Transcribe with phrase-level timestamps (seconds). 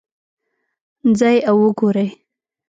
[1.17, 2.07] ځئ او وګورئ